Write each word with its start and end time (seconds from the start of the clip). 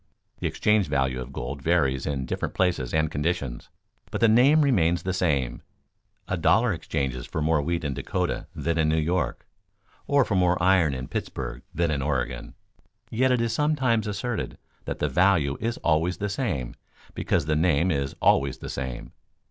The 0.39 0.47
exchange 0.47 0.87
value 0.87 1.21
of 1.21 1.31
gold 1.31 1.61
varies 1.61 2.07
in 2.07 2.25
different 2.25 2.55
places 2.55 2.91
and 2.91 3.11
conditions, 3.11 3.69
but 4.09 4.19
the 4.19 4.27
name 4.27 4.63
remains 4.63 5.03
the 5.03 5.13
same. 5.13 5.61
A 6.27 6.35
dollar 6.37 6.73
exchanges 6.73 7.27
for 7.27 7.39
more 7.39 7.61
wheat 7.61 7.83
in 7.83 7.93
Dakota 7.93 8.47
than 8.55 8.79
in 8.79 8.89
New 8.89 8.97
York 8.97 9.45
or 10.07 10.25
for 10.25 10.33
more 10.33 10.57
iron 10.59 10.95
in 10.95 11.07
Pittsburg 11.07 11.61
than 11.71 11.91
in 11.91 12.01
Oregon, 12.01 12.55
yet 13.11 13.31
it 13.31 13.41
is 13.41 13.53
sometimes 13.53 14.07
asserted 14.07 14.57
that 14.85 14.97
the 14.97 15.07
value 15.07 15.55
is 15.59 15.77
always 15.83 16.17
the 16.17 16.29
same 16.29 16.73
because 17.13 17.45
the 17.45 17.55
name 17.55 17.91
is 17.91 18.15
always 18.23 18.57
the 18.57 18.69
same. 18.69 19.11